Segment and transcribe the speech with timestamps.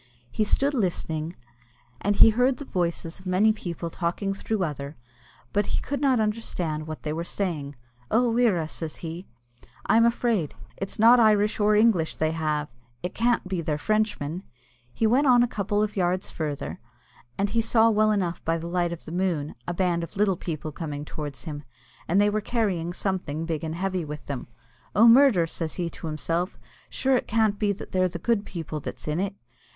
[0.31, 1.35] He stood listening,
[2.01, 4.97] and he heard the voices of many people talking through other,
[5.53, 7.75] but he could not understand what they were saying.
[8.09, 9.27] "Oh, wirra!" says he,
[9.85, 10.55] "I'm afraid.
[10.75, 12.67] It's not Irish or English they have;
[13.03, 14.41] it can't be they're Frenchmen!"
[14.91, 16.79] He went on a couple of yards further,
[17.37, 20.35] and he saw well enough by the light of the moon a band of little
[20.35, 21.63] people coming towards him,
[22.07, 24.47] and they were carrying something big and heavy with them.
[24.95, 26.57] "Oh, murder!" says he to himself,
[26.89, 29.35] "sure it can't be that they're the good people that's in it!"